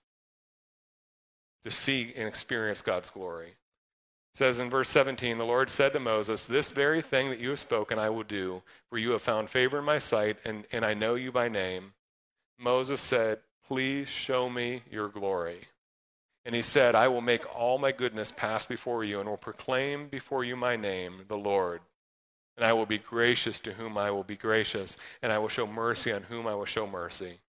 [1.64, 3.48] to see and experience God's glory.
[3.48, 7.50] It says in verse 17, the Lord said to Moses, This very thing that you
[7.50, 10.84] have spoken I will do, for you have found favor in my sight, and, and
[10.84, 11.92] I know you by name.
[12.58, 15.68] Moses said, Please show me your glory.
[16.44, 20.08] And he said, I will make all my goodness pass before you, and will proclaim
[20.08, 21.80] before you my name, the Lord.
[22.62, 25.66] And I will be gracious to whom I will be gracious, and I will show
[25.66, 27.40] mercy on whom I will show mercy.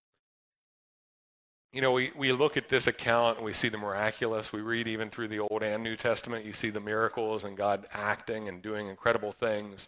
[1.71, 4.52] You know, we, we look at this account and we see the miraculous.
[4.52, 7.86] We read even through the Old and New Testament, you see the miracles and God
[7.93, 9.86] acting and doing incredible things.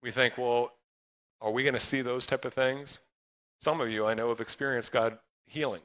[0.00, 0.74] We think, well,
[1.40, 3.00] are we going to see those type of things?
[3.60, 5.82] Some of you I know have experienced God healing.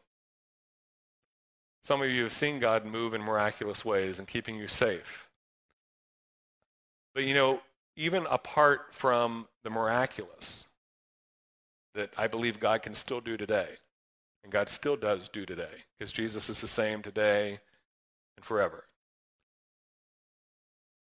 [1.81, 5.31] Some of you have seen God move in miraculous ways and keeping you safe.
[7.15, 7.61] But you know,
[7.95, 10.67] even apart from the miraculous
[11.93, 13.67] that I believe God can still do today,
[14.43, 17.59] and God still does do today, because Jesus is the same today
[18.37, 18.85] and forever.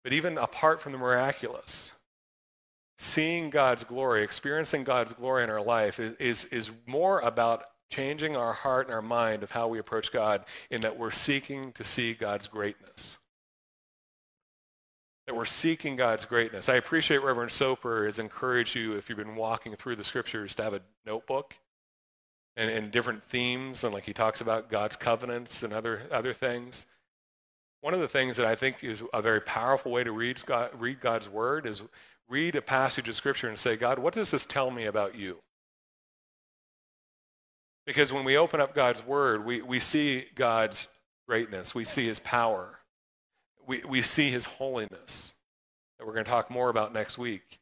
[0.04, 1.94] But even apart from the miraculous,
[2.98, 8.36] seeing God's glory, experiencing God's glory in our life is, is, is more about changing
[8.38, 11.84] our heart and our mind of how we approach God in that we're seeking to
[11.84, 13.18] see God's greatness
[15.30, 16.70] that we're seeking God's greatness.
[16.70, 20.64] I appreciate Reverend Soper has encouraged you, if you've been walking through the scriptures, to
[20.64, 21.54] have a notebook
[22.58, 26.88] and, and different themes, and like he talks about God's covenants and other, other things.
[27.82, 30.72] One of the things that I think is a very powerful way to read, God,
[30.80, 31.84] read God's word is
[32.28, 35.38] read a passage of scripture and say, God, what does this tell me about you?
[37.86, 40.88] Because when we open up God's word, we, we see God's
[41.28, 42.79] greatness, we see his power
[43.70, 45.34] we, we see his holiness
[45.98, 47.60] that we're going to talk more about next week.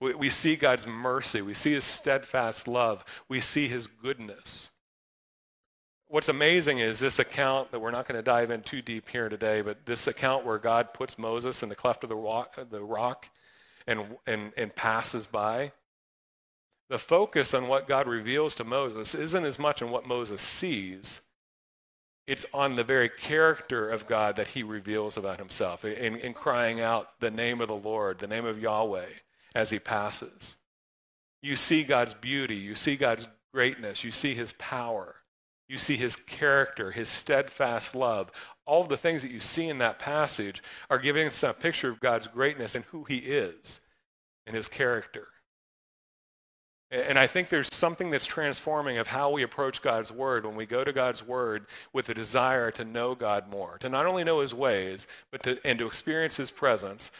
[0.00, 1.42] We, we see God's mercy.
[1.42, 3.04] We see his steadfast love.
[3.28, 4.70] We see his goodness.
[6.06, 9.28] What's amazing is this account that we're not going to dive in too deep here
[9.28, 12.80] today, but this account where God puts Moses in the cleft of the rock, the
[12.80, 13.26] rock
[13.88, 15.72] and, and, and passes by.
[16.88, 21.20] The focus on what God reveals to Moses isn't as much on what Moses sees
[22.28, 26.78] it's on the very character of God that he reveals about himself in, in crying
[26.78, 29.06] out the name of the Lord, the name of Yahweh
[29.54, 30.56] as he passes.
[31.42, 35.16] You see God's beauty, you see God's greatness, you see his power,
[35.70, 38.30] you see his character, his steadfast love.
[38.66, 41.98] All the things that you see in that passage are giving us a picture of
[41.98, 43.80] God's greatness and who he is
[44.46, 45.28] and his character.
[46.90, 50.64] And I think there's something that's transforming of how we approach God's Word when we
[50.64, 54.40] go to God's Word with a desire to know God more, to not only know
[54.40, 57.10] His ways, but to, and to experience His presence,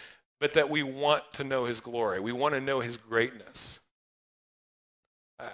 [0.41, 2.19] but that we want to know His glory.
[2.19, 3.81] We want to know His greatness.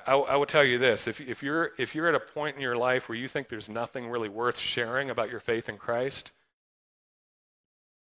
[0.07, 2.63] I, I will tell you this if, if, you're, if you're at a point in
[2.63, 6.31] your life where you think there's nothing really worth sharing about your faith in Christ,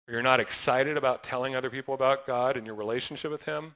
[0.08, 3.74] or you're not excited about telling other people about God and your relationship with Him,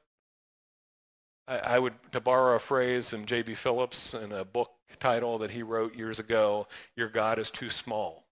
[1.46, 3.54] I, I would, to borrow a phrase from J.B.
[3.54, 4.70] Phillips in a book
[5.00, 6.66] title that he wrote years ago,
[6.96, 8.24] Your God is Too Small.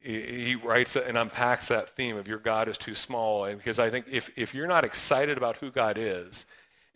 [0.00, 3.44] He, he writes and unpacks that theme of your God is too small.
[3.44, 6.46] And because I think if, if you're not excited about who God is,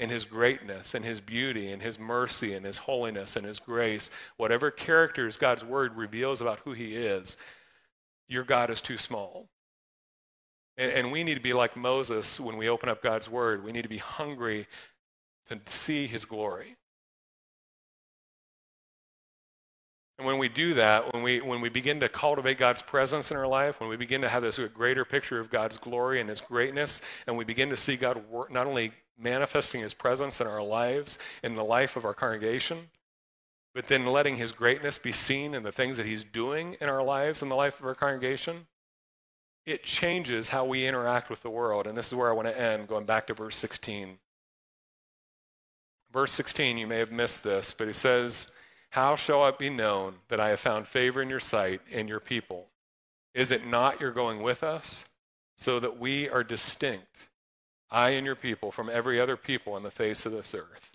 [0.00, 4.10] and his greatness and his beauty and his mercy and his holiness and his grace,
[4.38, 7.36] whatever characters God's word reveals about who he is,
[8.26, 9.49] your God is too small.
[10.80, 13.62] And, and we need to be like Moses when we open up God's word.
[13.62, 14.66] We need to be hungry
[15.50, 16.76] to see his glory.
[20.18, 23.36] And when we do that, when we, when we begin to cultivate God's presence in
[23.36, 26.42] our life, when we begin to have this greater picture of God's glory and His
[26.42, 30.62] greatness, and we begin to see God work, not only manifesting His presence in our
[30.62, 32.90] lives, in the life of our congregation,
[33.74, 37.02] but then letting His greatness be seen in the things that He's doing in our
[37.02, 38.66] lives, in the life of our congregation,
[39.66, 41.86] it changes how we interact with the world.
[41.86, 44.18] And this is where I want to end, going back to verse 16.
[46.12, 48.52] Verse 16, you may have missed this, but he says,
[48.90, 52.20] How shall it be known that I have found favor in your sight and your
[52.20, 52.66] people?
[53.34, 55.04] Is it not your going with us,
[55.56, 57.06] so that we are distinct,
[57.90, 60.89] I and your people, from every other people on the face of this earth?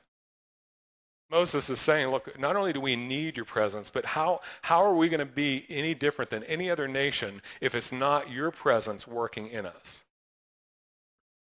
[1.35, 4.95] Moses is saying, look, not only do we need your presence, but how, how are
[4.95, 9.05] we going to be any different than any other nation if it's not your presence
[9.05, 10.05] working in us?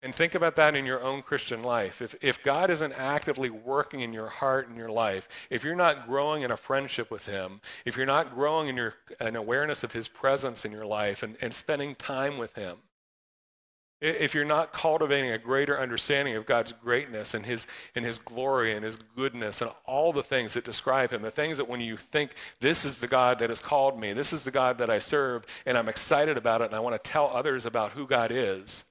[0.01, 2.01] And think about that in your own Christian life.
[2.01, 6.07] If, if God isn't actively working in your heart and your life, if you're not
[6.07, 9.91] growing in a friendship with Him, if you're not growing in your an awareness of
[9.91, 12.77] His presence in your life and, and spending time with Him,
[13.99, 18.75] if you're not cultivating a greater understanding of God's greatness and his, and his glory
[18.75, 21.97] and His goodness and all the things that describe Him, the things that when you
[21.97, 24.99] think, this is the God that has called me, this is the God that I
[24.99, 28.31] serve, and I'm excited about it and I want to tell others about who God
[28.31, 28.83] is,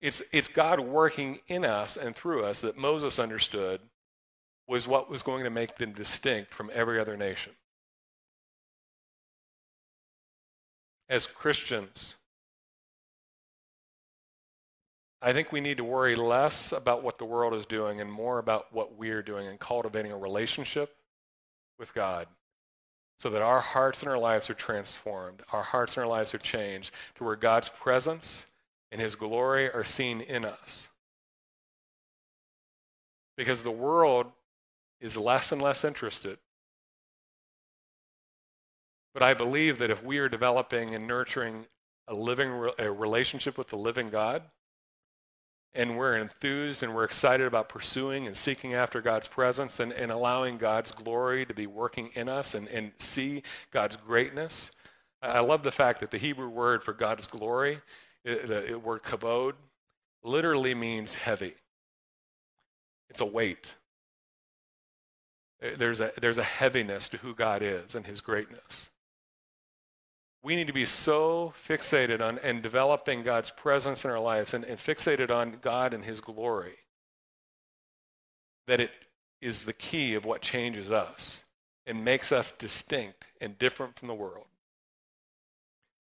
[0.00, 3.80] it's, it's God working in us and through us that Moses understood
[4.66, 7.52] was what was going to make them distinct from every other nation.
[11.08, 12.16] As Christians,
[15.20, 18.38] I think we need to worry less about what the world is doing and more
[18.38, 20.94] about what we're doing and cultivating a relationship
[21.78, 22.28] with God
[23.18, 25.42] so that our hearts and our lives are transformed.
[25.52, 28.46] Our hearts and our lives are changed to where God's presence
[28.92, 30.88] and his glory are seen in us.
[33.36, 34.26] Because the world
[35.00, 36.38] is less and less interested.
[39.14, 41.66] But I believe that if we are developing and nurturing
[42.06, 44.42] a living a relationship with the living God,
[45.74, 50.10] and we're enthused and we're excited about pursuing and seeking after God's presence and, and
[50.10, 54.72] allowing God's glory to be working in us and, and see God's greatness.
[55.22, 57.80] I love the fact that the Hebrew word for God's glory,
[58.24, 59.54] the word kavod,
[60.22, 61.54] literally means heavy.
[63.10, 63.74] It's a weight.
[65.60, 68.90] Eh, there's a, there's a heaviness to who God is and his greatness.
[70.42, 74.64] We need to be so fixated on and developing God's presence in our lives and,
[74.64, 76.76] and fixated on God and His glory
[78.66, 78.90] that it
[79.40, 81.44] is the key of what changes us
[81.86, 84.44] and makes us distinct and different from the world.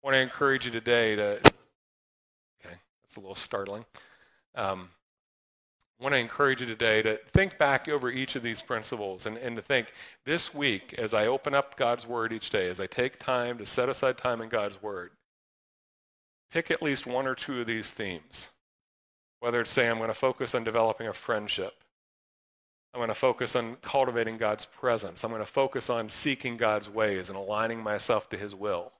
[0.02, 3.84] I want to encourage you today to, okay, that's a little startling.
[4.54, 4.88] Um,
[5.98, 9.36] I want to encourage you today to think back over each of these principles and,
[9.36, 9.88] and to think
[10.24, 13.66] this week, as I open up God's Word each day, as I take time to
[13.66, 15.10] set aside time in God's Word,
[16.52, 18.48] pick at least one or two of these themes.
[19.40, 21.74] Whether it's say, I'm going to focus on developing a friendship,
[22.94, 26.88] I'm going to focus on cultivating God's presence, I'm going to focus on seeking God's
[26.88, 28.92] ways and aligning myself to His will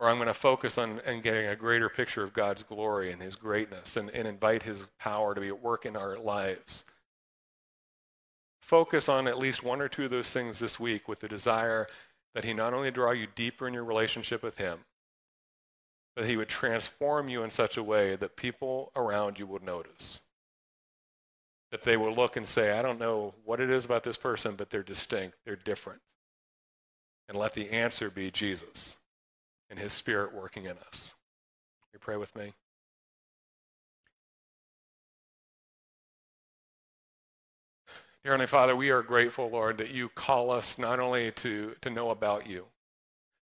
[0.00, 3.20] or I'm going to focus on and getting a greater picture of God's glory and
[3.20, 6.84] His greatness and, and invite His power to be at work in our lives.
[8.62, 11.86] Focus on at least one or two of those things this week with the desire
[12.34, 14.78] that He not only draw you deeper in your relationship with Him,
[16.16, 20.20] but He would transform you in such a way that people around you would notice.
[21.72, 24.54] That they will look and say, I don't know what it is about this person,
[24.56, 26.00] but they're distinct, they're different.
[27.28, 28.96] And let the answer be Jesus
[29.70, 31.14] and his spirit working in us.
[31.92, 32.52] You pray with me.
[38.22, 41.88] Dear Heavenly Father, we are grateful, Lord, that you call us not only to, to
[41.88, 42.66] know about you,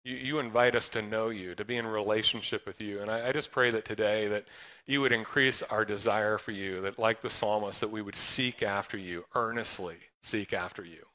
[0.05, 3.01] you, you invite us to know you, to be in relationship with you.
[3.01, 4.45] And I, I just pray that today that
[4.85, 8.63] you would increase our desire for you, that like the psalmist, that we would seek
[8.63, 11.05] after you, earnestly seek after you.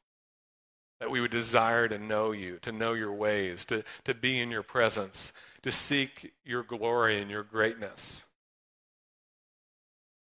[1.01, 4.51] That we would desire to know you, to know your ways, to, to be in
[4.51, 5.33] your presence,
[5.63, 8.25] to seek your glory and your greatness.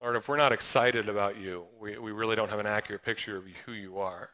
[0.01, 3.37] Lord, if we're not excited about you, we, we really don't have an accurate picture
[3.37, 4.29] of who you are.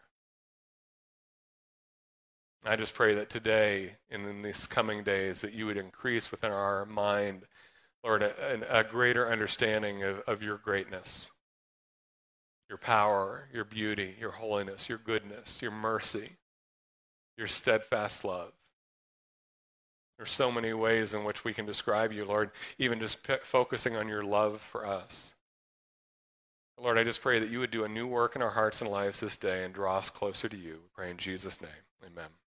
[2.66, 6.52] I just pray that today and in these coming days that you would increase within
[6.52, 7.44] our mind,
[8.04, 11.32] Lord, a, a greater understanding of, of your greatness,
[12.70, 16.34] your power, your beauty, your holiness, your goodness, your mercy,
[17.38, 18.52] your steadfast love.
[20.18, 23.96] There's so many ways in which we can describe you, Lord, even just p- focusing
[23.96, 25.34] on your love for us.
[26.78, 28.90] Lord, I just pray that you would do a new work in our hearts and
[28.90, 30.74] lives this day and draw us closer to you.
[30.74, 31.72] We pray in Jesus' name.
[32.06, 32.39] Amen.